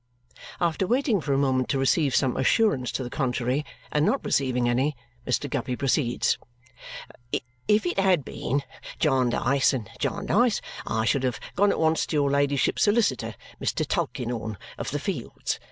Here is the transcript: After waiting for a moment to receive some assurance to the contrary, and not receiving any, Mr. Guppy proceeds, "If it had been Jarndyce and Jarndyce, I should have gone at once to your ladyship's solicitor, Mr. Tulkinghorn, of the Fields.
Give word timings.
After 0.59 0.87
waiting 0.87 1.21
for 1.21 1.31
a 1.31 1.37
moment 1.37 1.69
to 1.69 1.77
receive 1.77 2.15
some 2.15 2.35
assurance 2.35 2.91
to 2.93 3.03
the 3.03 3.09
contrary, 3.11 3.63
and 3.91 4.03
not 4.03 4.25
receiving 4.25 4.67
any, 4.67 4.95
Mr. 5.27 5.47
Guppy 5.47 5.75
proceeds, 5.75 6.39
"If 7.67 7.85
it 7.85 7.99
had 7.99 8.25
been 8.25 8.63
Jarndyce 8.97 9.73
and 9.73 9.91
Jarndyce, 9.99 10.59
I 10.87 11.05
should 11.05 11.21
have 11.21 11.39
gone 11.55 11.69
at 11.69 11.79
once 11.79 12.07
to 12.07 12.15
your 12.15 12.31
ladyship's 12.31 12.81
solicitor, 12.81 13.35
Mr. 13.63 13.87
Tulkinghorn, 13.87 14.57
of 14.79 14.89
the 14.89 14.97
Fields. 14.97 15.59